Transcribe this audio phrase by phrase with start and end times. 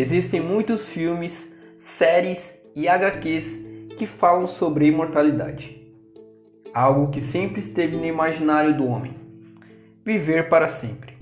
[0.00, 3.58] Existem muitos filmes, séries e HQs
[3.98, 5.76] que falam sobre imortalidade.
[6.72, 9.16] Algo que sempre esteve no imaginário do homem.
[10.04, 11.14] Viver para sempre.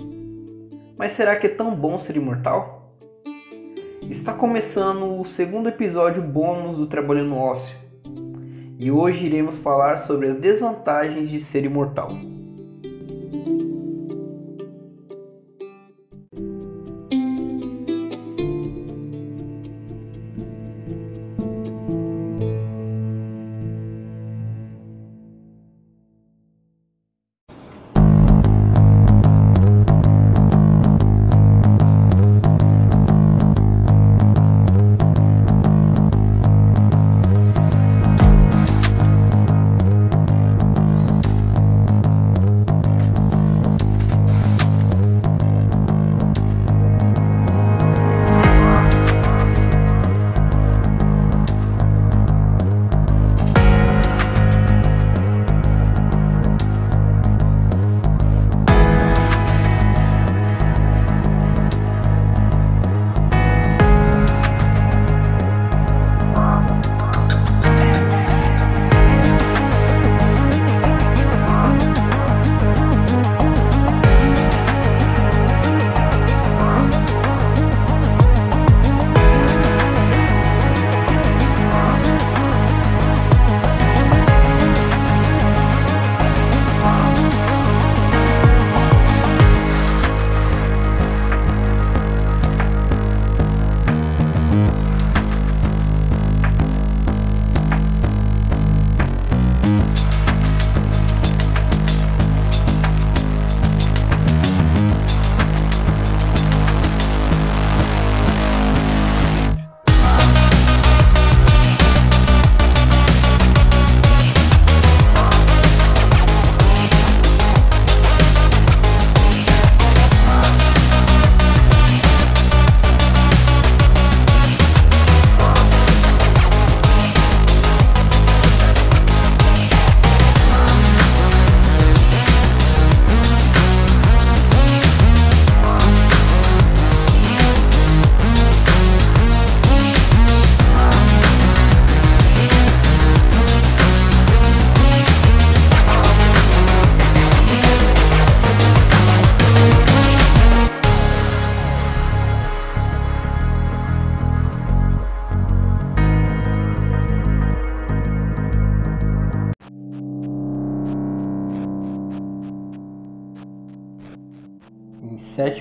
[0.95, 3.01] Mas será que é tão bom ser imortal?
[4.11, 7.75] Está começando o segundo episódio bônus do Trabalhando Ócio.
[8.79, 12.11] E hoje iremos falar sobre as desvantagens de ser imortal.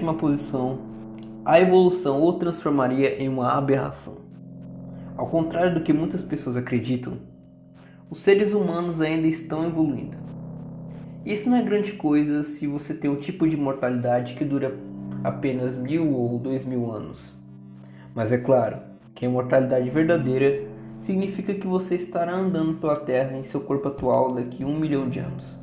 [0.05, 0.77] Sétima posição,
[1.43, 4.17] a evolução o transformaria em uma aberração.
[5.17, 7.17] Ao contrário do que muitas pessoas acreditam,
[8.09, 10.15] os seres humanos ainda estão evoluindo.
[11.25, 14.77] Isso não é grande coisa se você tem um tipo de mortalidade que dura
[15.23, 17.27] apenas mil ou dois mil anos.
[18.13, 18.77] Mas é claro
[19.15, 20.67] que a mortalidade verdadeira
[20.99, 25.09] significa que você estará andando pela Terra em seu corpo atual daqui a um milhão
[25.09, 25.55] de anos.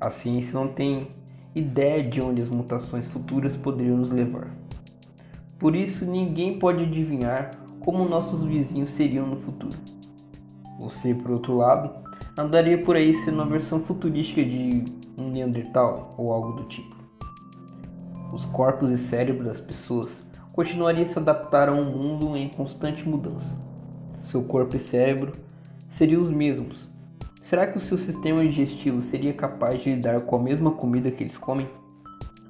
[0.00, 1.17] A ciência não tem
[1.58, 4.48] ideia de onde as mutações futuras poderiam nos levar.
[5.58, 9.76] Por isso, ninguém pode adivinhar como nossos vizinhos seriam no futuro.
[10.78, 11.90] Você, por outro lado,
[12.36, 14.84] andaria por aí sendo uma versão futurística de
[15.16, 16.96] um Neandertal ou algo do tipo.
[18.32, 23.08] Os corpos e cérebros das pessoas continuariam a se adaptar a um mundo em constante
[23.08, 23.56] mudança.
[24.22, 25.32] Seu corpo e cérebro
[25.88, 26.88] seriam os mesmos,
[27.48, 31.22] Será que o seu sistema digestivo seria capaz de lidar com a mesma comida que
[31.22, 31.66] eles comem?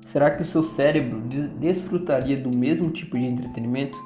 [0.04, 1.20] Será que o seu cérebro
[1.56, 3.96] desfrutaria do mesmo tipo de entretenimento?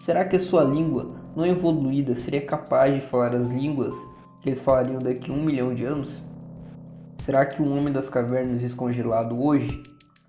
[0.00, 3.94] Será que a sua língua não evoluída seria capaz de falar as línguas
[4.42, 6.22] que eles falariam daqui a um milhão de anos?
[7.24, 9.82] Será que o homem das cavernas descongelado hoje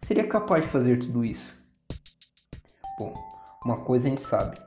[0.04, 1.54] seria capaz de fazer tudo isso?
[2.98, 3.14] Bom,
[3.66, 4.58] uma coisa a gente sabe: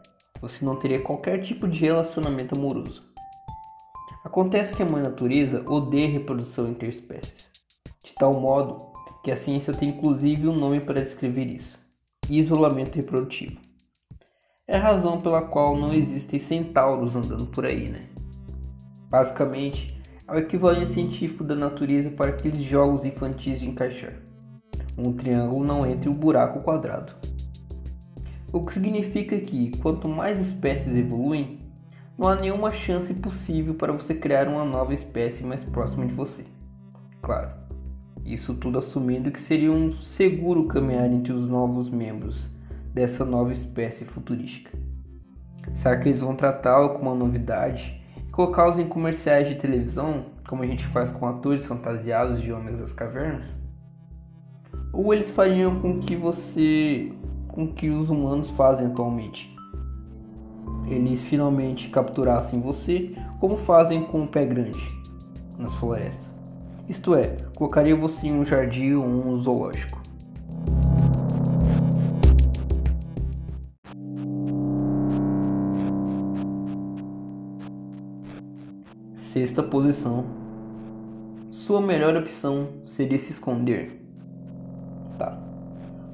[0.43, 3.10] você não teria qualquer tipo de relacionamento amoroso.
[4.25, 7.51] Acontece que a mãe natureza odeia a reprodução interespécies,
[8.03, 8.93] de tal modo
[9.25, 11.79] que a ciência tem inclusive um nome para descrever isso:
[12.29, 13.59] isolamento reprodutivo.
[14.69, 18.09] É a razão pela qual não existem centauros andando por aí, né?
[19.09, 24.13] Basicamente, é o equivalente científico da natureza para aqueles jogos infantis de encaixar.
[24.97, 27.15] Um triângulo não entra em um buraco quadrado.
[28.53, 31.59] O que significa que quanto mais espécies evoluem,
[32.21, 36.45] não há nenhuma chance possível para você criar uma nova espécie mais próxima de você.
[37.23, 37.49] Claro,
[38.27, 42.47] isso tudo assumindo que seria um seguro caminhar entre os novos membros
[42.93, 44.71] dessa nova espécie futurística?
[45.77, 50.63] Será que eles vão tratá-lo como uma novidade e colocá-los em comerciais de televisão, como
[50.63, 53.57] a gente faz com atores fantasiados de homens das cavernas?
[54.93, 57.15] Ou eles fariam com que você,
[57.49, 59.59] com que os humanos fazem atualmente?
[60.91, 64.85] Eles finalmente capturassem você, como fazem com o pé grande
[65.57, 66.29] nas florestas.
[66.89, 70.03] Isto é, colocaria você em um jardim ou um zoológico.
[79.15, 80.25] Sexta posição.
[81.53, 84.05] Sua melhor opção seria se esconder.
[85.17, 85.41] Tá.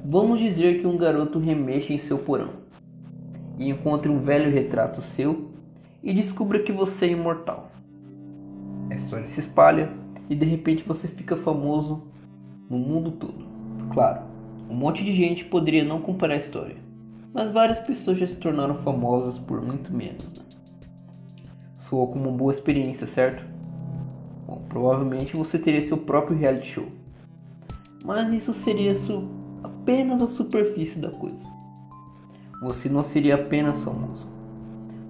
[0.04, 2.65] Vamos dizer que um garoto remexe em seu porão
[3.58, 5.50] e encontre um velho retrato seu
[6.02, 7.70] e descubra que você é imortal.
[8.90, 9.90] A história se espalha
[10.28, 12.02] e de repente você fica famoso
[12.68, 13.46] no mundo todo.
[13.92, 14.22] Claro,
[14.68, 16.76] um monte de gente poderia não comparar a história,
[17.32, 20.24] mas várias pessoas já se tornaram famosas por muito menos.
[20.38, 20.44] Né?
[21.78, 23.44] Soou como uma boa experiência, certo?
[24.46, 26.86] Bom, provavelmente você teria seu próprio reality show.
[28.04, 28.92] Mas isso seria
[29.62, 31.55] apenas a superfície da coisa.
[32.62, 34.26] Você não seria apenas famoso.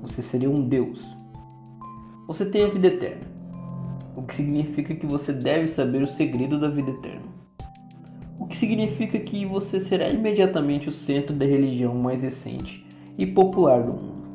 [0.03, 1.05] Você seria um Deus.
[2.27, 3.25] Você tem a vida eterna,
[4.17, 7.27] o que significa que você deve saber o segredo da vida eterna.
[8.39, 12.85] O que significa que você será imediatamente o centro da religião mais recente
[13.17, 14.27] e popular do mundo.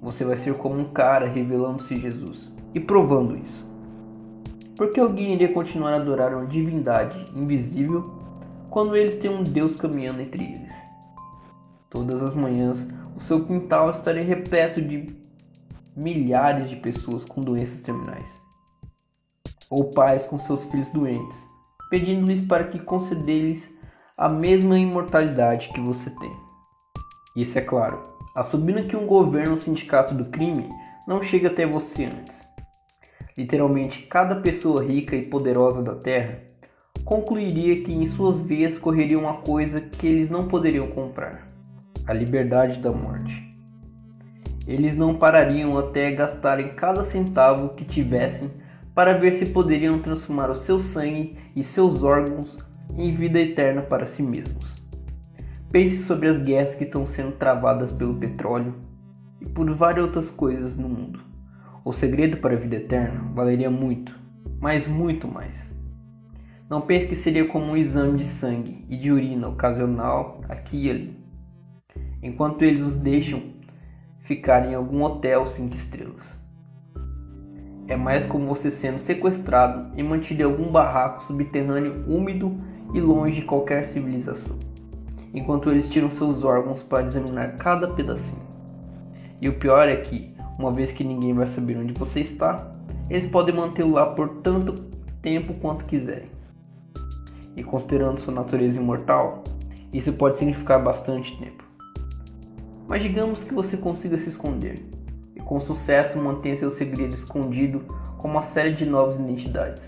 [0.00, 3.66] Você vai ser como um cara revelando-se Jesus e provando isso.
[4.76, 8.10] Porque alguém iria continuar a adorar uma divindade invisível
[8.70, 10.81] quando eles têm um Deus caminhando entre eles?
[11.92, 12.82] Todas as manhãs,
[13.14, 15.14] o seu quintal estaria repleto de
[15.94, 18.34] milhares de pessoas com doenças terminais,
[19.68, 21.36] ou pais com seus filhos doentes,
[21.90, 23.70] pedindo-lhes para que conceder-lhes
[24.16, 26.34] a mesma imortalidade que você tem.
[27.36, 28.02] Isso é claro,
[28.34, 30.70] assumindo que um governo ou sindicato do crime
[31.06, 32.40] não chega até você antes.
[33.36, 36.40] Literalmente, cada pessoa rica e poderosa da Terra
[37.04, 41.51] concluiria que em suas veias correria uma coisa que eles não poderiam comprar:
[42.06, 43.52] a liberdade da morte.
[44.66, 48.50] Eles não parariam até gastarem cada centavo que tivessem
[48.94, 52.58] para ver se poderiam transformar o seu sangue e seus órgãos
[52.96, 54.82] em vida eterna para si mesmos.
[55.70, 58.74] Pense sobre as guerras que estão sendo travadas pelo petróleo
[59.40, 61.20] e por várias outras coisas no mundo.
[61.84, 64.16] O segredo para a vida eterna valeria muito,
[64.60, 65.56] mas muito mais.
[66.68, 70.90] Não pense que seria como um exame de sangue e de urina ocasional aqui e
[70.90, 71.21] ali,
[72.22, 73.42] enquanto eles os deixam
[74.20, 76.24] ficar em algum hotel cinco estrelas.
[77.88, 82.56] É mais como você sendo sequestrado e mantido em algum barraco subterrâneo úmido
[82.94, 84.56] e longe de qualquer civilização
[85.34, 88.42] enquanto eles tiram seus órgãos para examinar cada pedacinho.
[89.40, 92.70] E o pior é que, uma vez que ninguém vai saber onde você está,
[93.08, 94.74] eles podem mantê-lo lá por tanto
[95.20, 96.28] tempo quanto quiserem.
[97.56, 99.42] E considerando sua natureza imortal,
[99.92, 101.61] isso pode significar bastante tempo.
[102.92, 104.74] Mas digamos que você consiga se esconder
[105.34, 107.80] e com sucesso mantenha seu segredo escondido
[108.18, 109.82] com uma série de novas identidades.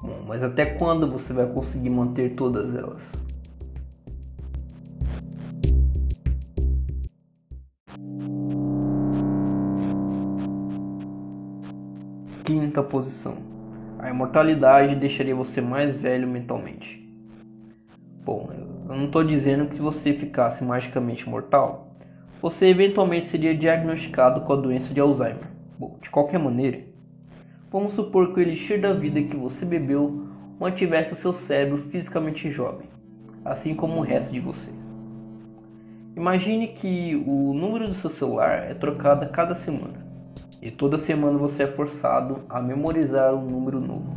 [0.00, 3.02] Bom, mas até quando você vai conseguir manter todas elas?
[12.42, 13.36] Quinta posição.
[13.98, 17.06] A imortalidade deixaria você mais velho mentalmente.
[18.24, 18.48] Bom,
[18.96, 21.94] não estou dizendo que se você ficasse magicamente mortal,
[22.42, 25.44] você eventualmente seria diagnosticado com a doença de Alzheimer.
[25.78, 26.80] Bom, de qualquer maneira,
[27.70, 30.26] vamos supor que o elixir da vida que você bebeu
[30.58, 32.88] mantivesse o seu cérebro fisicamente jovem,
[33.44, 34.70] assim como o resto de você.
[36.16, 40.04] Imagine que o número do seu celular é trocado a cada semana
[40.60, 44.12] e toda semana você é forçado a memorizar um número novo.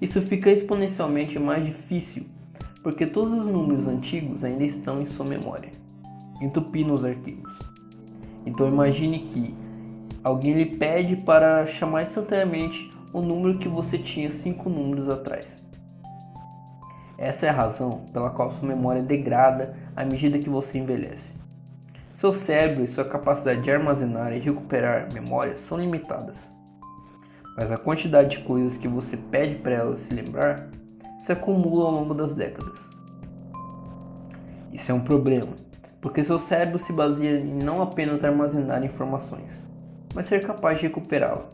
[0.00, 2.26] Isso fica exponencialmente mais difícil
[2.84, 5.70] porque todos os números antigos ainda estão em sua memória,
[6.38, 7.50] entupindo os arquivos.
[8.44, 9.54] Então imagine que
[10.22, 15.48] alguém lhe pede para chamar instantaneamente o número que você tinha cinco números atrás.
[17.16, 21.34] Essa é a razão pela qual sua memória degrada à medida que você envelhece.
[22.16, 26.36] Seu cérebro e sua capacidade de armazenar e recuperar memórias são limitadas.
[27.56, 30.68] Mas a quantidade de coisas que você pede para ela se lembrar
[31.24, 32.78] se acumula ao longo das décadas.
[34.72, 35.54] Isso é um problema,
[36.00, 39.50] porque seu cérebro se baseia em não apenas armazenar informações,
[40.14, 41.52] mas ser capaz de recuperá-la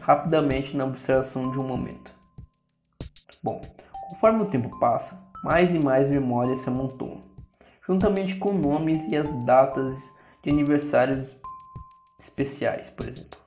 [0.00, 2.10] rapidamente na observação de um momento.
[3.42, 3.62] Bom,
[4.08, 7.22] conforme o tempo passa, mais e mais memórias se amontoam,
[7.86, 9.96] juntamente com nomes e as datas
[10.42, 11.34] de aniversários
[12.18, 13.38] especiais, por exemplo.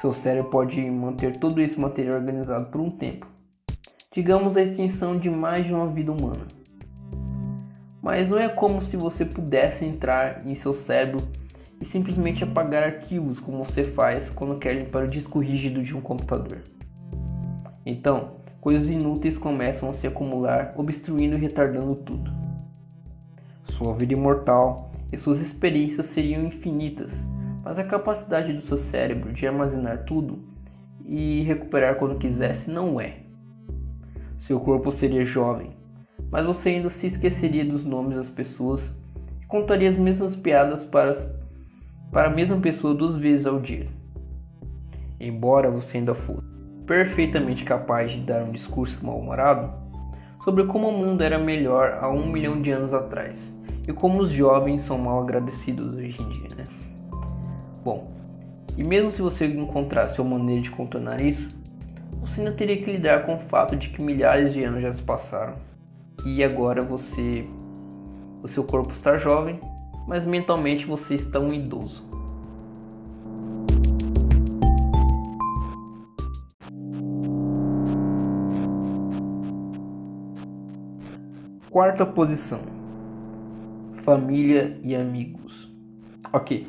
[0.00, 3.26] Seu cérebro pode manter todo esse material organizado por um tempo,
[4.12, 6.46] digamos a extensão de mais de uma vida humana.
[8.02, 11.26] Mas não é como se você pudesse entrar em seu cérebro
[11.80, 16.00] e simplesmente apagar arquivos como você faz quando quer limpar o disco rígido de um
[16.00, 16.58] computador.
[17.86, 22.30] Então, coisas inúteis começam a se acumular, obstruindo e retardando tudo.
[23.64, 27.12] Sua vida imortal e suas experiências seriam infinitas,
[27.64, 30.38] mas a capacidade do seu cérebro de armazenar tudo
[31.06, 33.21] e recuperar quando quisesse não é.
[34.42, 35.70] Seu corpo seria jovem,
[36.28, 38.80] mas você ainda se esqueceria dos nomes das pessoas
[39.40, 41.14] e contaria as mesmas piadas para,
[42.10, 43.86] para a mesma pessoa duas vezes ao dia.
[45.20, 46.42] Embora você ainda fosse
[46.84, 49.72] perfeitamente capaz de dar um discurso mal-humorado
[50.42, 53.54] sobre como o mundo era melhor há um milhão de anos atrás
[53.86, 56.64] e como os jovens são mal agradecidos hoje em dia, né?
[57.84, 58.10] Bom,
[58.76, 61.61] e mesmo se você encontrasse uma maneira de contornar isso,
[62.22, 65.02] você ainda teria que lidar com o fato de que milhares de anos já se
[65.02, 65.56] passaram
[66.24, 67.44] e agora você,
[68.40, 69.60] o seu corpo está jovem,
[70.06, 72.04] mas mentalmente você está um idoso.
[81.68, 82.60] Quarta posição:
[84.04, 85.68] família e amigos.
[86.32, 86.68] Ok,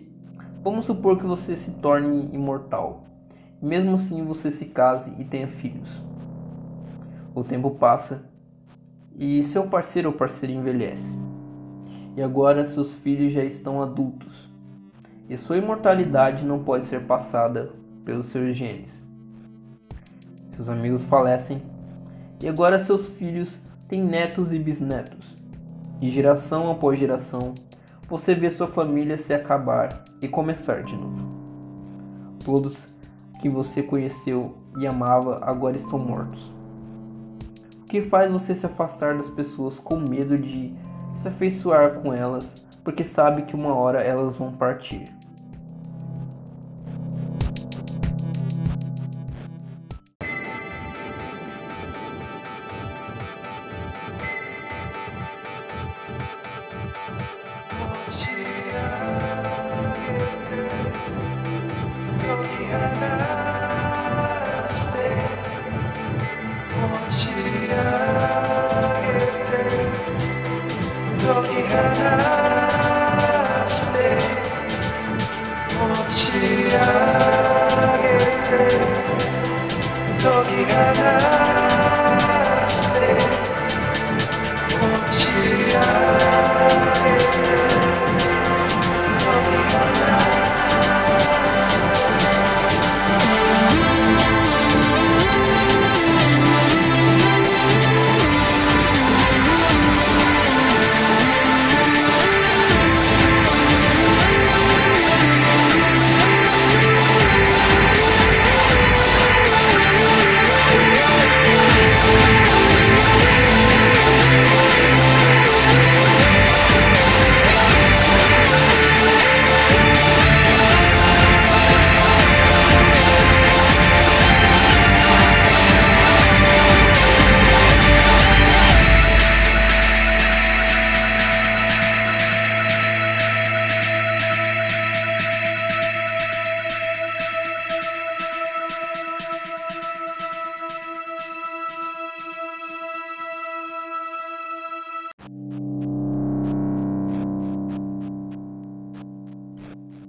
[0.63, 3.12] vamos supor que você se torne imortal
[3.63, 5.89] mesmo assim você se case e tenha filhos.
[7.33, 8.21] O tempo passa
[9.15, 11.17] e seu parceiro ou parceira envelhece.
[12.17, 14.51] E agora seus filhos já estão adultos.
[15.29, 17.71] E sua imortalidade não pode ser passada
[18.03, 19.01] pelos seus genes.
[20.51, 21.61] Seus amigos falecem
[22.43, 25.37] e agora seus filhos têm netos e bisnetos.
[26.01, 27.53] E geração após geração,
[28.09, 31.31] você vê sua família se acabar e começar de novo.
[32.43, 32.92] Todos
[33.43, 36.49] que você conheceu e amava agora estão mortos?
[37.81, 40.73] O que faz você se afastar das pessoas com medo de
[41.13, 45.13] se afeiçoar com elas, porque sabe que uma hora elas vão partir?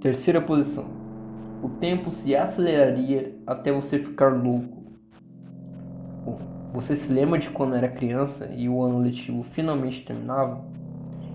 [0.05, 0.85] Terceira posição.
[1.63, 4.83] O tempo se aceleraria até você ficar louco.
[6.23, 6.37] Bom,
[6.71, 10.63] você se lembra de quando era criança e o ano letivo finalmente terminava?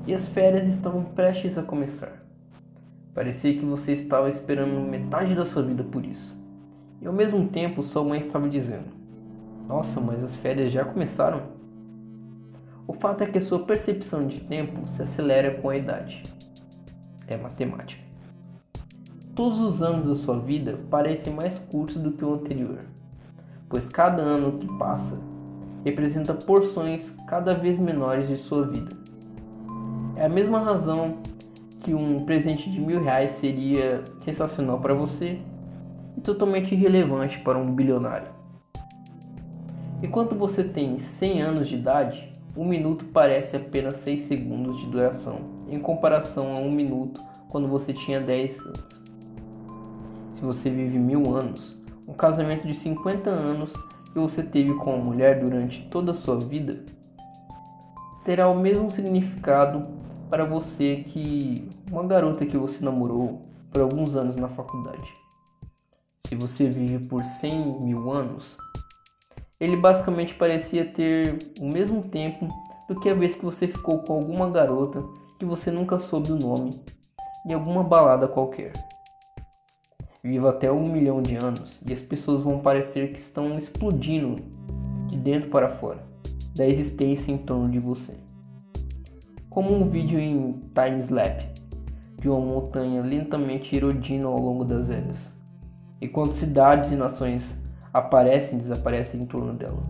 [0.06, 2.24] E as férias estavam prestes a começar.
[3.12, 6.32] Parecia que você estava esperando metade da sua vida por isso.
[7.02, 8.86] E ao mesmo tempo sua mãe estava dizendo:
[9.66, 11.42] Nossa, mas as férias já começaram?
[12.86, 16.22] O fato é que a sua percepção de tempo se acelera com a idade.
[17.26, 18.10] É matemática.
[19.40, 22.80] Todos os anos da sua vida parecem mais curtos do que o anterior,
[23.70, 25.18] pois cada ano que passa
[25.82, 28.94] representa porções cada vez menores de sua vida.
[30.14, 31.23] É a mesma razão
[31.80, 35.40] que um presente de mil reais seria sensacional para você
[36.18, 38.28] e totalmente irrelevante para um bilionário.
[40.02, 45.38] Enquanto você tem 100 anos de idade, um minuto parece apenas 6 segundos de duração,
[45.66, 49.00] em comparação a um minuto quando você tinha 10 anos.
[50.40, 51.76] Se você vive mil anos,
[52.09, 53.70] um casamento de 50 anos
[54.11, 56.82] que você teve com uma mulher durante toda a sua vida
[58.25, 59.87] terá o mesmo significado
[60.30, 65.12] para você que uma garota que você namorou por alguns anos na faculdade.
[66.26, 68.56] Se você vive por 100 mil anos,
[69.61, 72.49] ele basicamente parecia ter o mesmo tempo
[72.88, 75.04] do que a vez que você ficou com alguma garota
[75.38, 76.80] que você nunca soube o nome
[77.44, 78.73] em alguma balada qualquer.
[80.22, 84.36] Viva até um milhão de anos e as pessoas vão parecer que estão explodindo
[85.08, 86.04] de dentro para fora
[86.54, 88.12] da existência em torno de você.
[89.48, 91.48] Como um vídeo em time-lapse
[92.18, 95.16] de uma montanha lentamente erodindo ao longo das eras,
[96.02, 97.56] enquanto cidades e nações
[97.90, 99.82] aparecem e desaparecem em torno dela,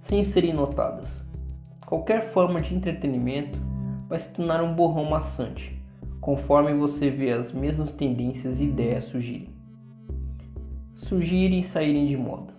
[0.00, 1.06] sem serem notadas.
[1.84, 3.60] Qualquer forma de entretenimento
[4.08, 5.83] vai se tornar um borrão maçante
[6.24, 9.50] conforme você vê as mesmas tendências e ideias surgirem.
[10.94, 12.54] Surgirem e saírem de moda,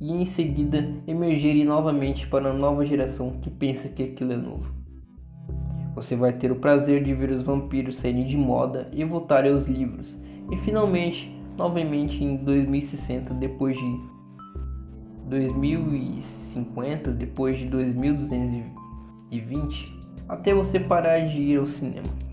[0.00, 4.72] e em seguida emergirem novamente para a nova geração que pensa que aquilo é novo.
[5.94, 9.66] Você vai ter o prazer de ver os vampiros saírem de moda e voltarem aos
[9.66, 10.16] livros,
[10.50, 14.00] e finalmente, novamente em 2060, depois de
[15.28, 22.29] 2050, depois de 2220, até você parar de ir ao cinema.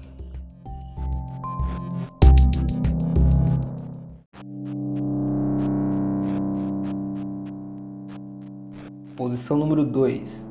[9.17, 10.45] Posição número 2.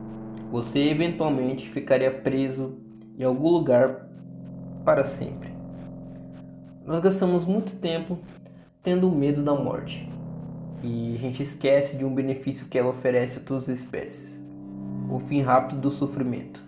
[0.51, 2.77] Você eventualmente ficaria preso
[3.17, 4.09] em algum lugar
[4.85, 5.51] para sempre.
[6.85, 8.19] Nós gastamos muito tempo
[8.83, 10.11] tendo medo da morte
[10.83, 14.37] e a gente esquece de um benefício que ela oferece a todas as espécies:
[15.09, 16.61] o fim rápido do sofrimento.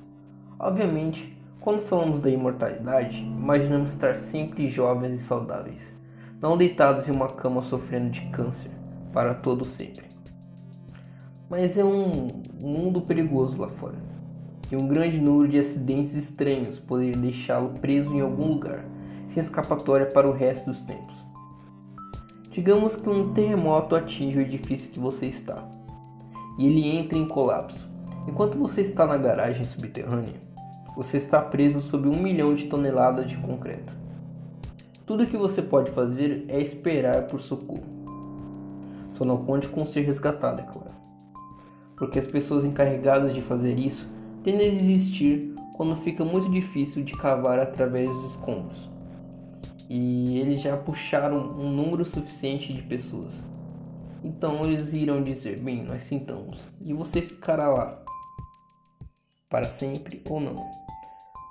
[0.56, 5.82] Obviamente, quando falamos da imortalidade, imaginamos estar sempre jovens e saudáveis,
[6.40, 8.70] não deitados em uma cama sofrendo de câncer
[9.12, 10.17] para todo sempre.
[11.48, 12.10] Mas é um
[12.60, 13.96] mundo perigoso lá fora.
[14.70, 18.84] E um grande número de acidentes estranhos poderiam deixá-lo preso em algum lugar,
[19.28, 21.16] sem escapatória para o resto dos tempos.
[22.52, 25.66] Digamos que um terremoto atinge o edifício que você está,
[26.58, 27.88] e ele entra em colapso.
[28.26, 30.42] Enquanto você está na garagem subterrânea,
[30.94, 33.94] você está preso sob um milhão de toneladas de concreto.
[35.06, 37.86] Tudo o que você pode fazer é esperar por socorro.
[39.12, 40.97] Só não conte com ser resgatado, é claro
[41.98, 44.06] porque as pessoas encarregadas de fazer isso
[44.44, 48.88] tendem a desistir quando fica muito difícil de cavar através dos escombros.
[49.90, 53.32] E eles já puxaram um número suficiente de pessoas.
[54.22, 58.02] Então eles irão dizer: Bem, nós sentamos, e você ficará lá
[59.48, 60.56] para sempre ou não.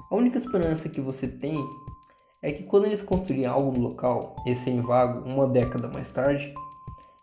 [0.09, 1.57] A única esperança que você tem
[2.41, 6.53] é que quando eles construírem algo no local, recém-vago, uma década mais tarde,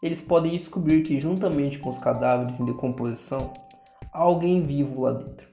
[0.04, 3.54] eles podem descobrir que, juntamente com os cadáveres em decomposição,
[4.12, 5.48] há alguém vivo lá dentro.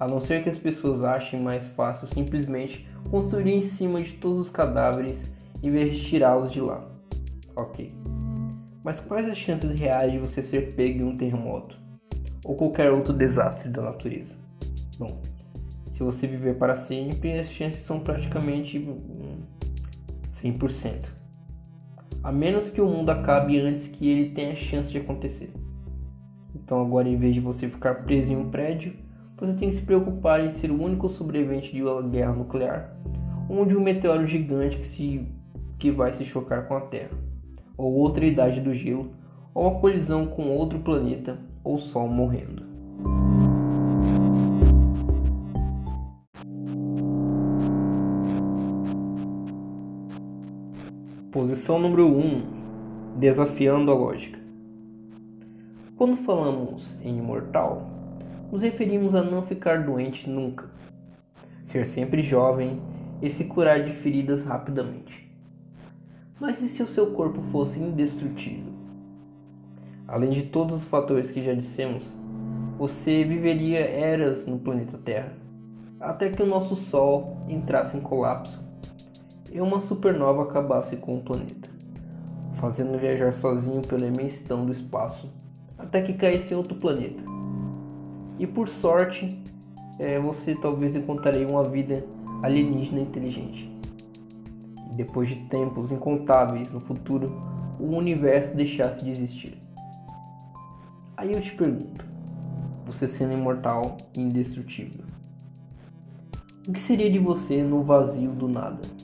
[0.00, 4.46] A não ser que as pessoas achem mais fácil simplesmente construir em cima de todos
[4.46, 5.22] os cadáveres
[5.62, 6.88] em vez de tirá-los de lá.
[7.54, 7.92] Ok.
[8.82, 11.78] Mas quais as chances reais de você ser pego em um terremoto?
[12.46, 14.34] Ou qualquer outro desastre da natureza?
[14.98, 15.20] Bom,
[15.90, 18.78] se você viver para sempre, as chances são praticamente
[20.42, 21.25] 100%
[22.22, 25.52] a menos que o mundo acabe antes que ele tenha chance de acontecer.
[26.54, 28.94] Então agora em vez de você ficar preso em um prédio,
[29.36, 32.96] você tem que se preocupar em ser o único sobrevivente de uma guerra nuclear
[33.48, 35.26] ou de um meteoro gigante que, se,
[35.78, 37.10] que vai se chocar com a Terra,
[37.76, 39.10] ou outra idade do gelo,
[39.54, 42.75] ou uma colisão com outro planeta ou Sol morrendo.
[51.36, 54.38] Posição número 1 Desafiando a lógica.
[55.94, 57.90] Quando falamos em imortal,
[58.50, 60.64] nos referimos a não ficar doente nunca,
[61.62, 62.80] ser sempre jovem
[63.20, 65.30] e se curar de feridas rapidamente.
[66.40, 68.72] Mas e se o seu corpo fosse indestrutível?
[70.08, 72.10] Além de todos os fatores que já dissemos,
[72.78, 75.34] você viveria eras no planeta Terra,
[76.00, 78.65] até que o nosso Sol entrasse em colapso
[79.56, 81.70] e uma supernova acabasse com o planeta,
[82.56, 85.30] fazendo viajar sozinho pela imensidão do espaço
[85.78, 87.22] até que caísse em outro planeta.
[88.38, 89.42] E por sorte,
[89.98, 92.04] é, você talvez encontraria uma vida
[92.42, 93.74] alienígena inteligente.
[94.92, 97.34] depois de tempos incontáveis no futuro,
[97.80, 99.56] o universo deixasse de existir.
[101.16, 102.04] Aí eu te pergunto:
[102.84, 105.04] você sendo imortal e indestrutível?
[106.68, 108.95] O que seria de você no vazio do nada?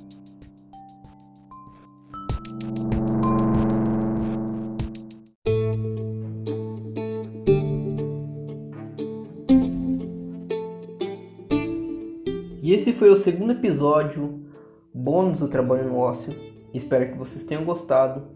[13.02, 14.46] Foi o segundo episódio
[14.94, 16.32] bônus do Trabalho no Ócio.
[16.72, 18.28] Espero que vocês tenham gostado.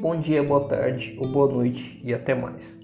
[0.00, 2.81] Bom dia, boa tarde ou boa noite e até mais.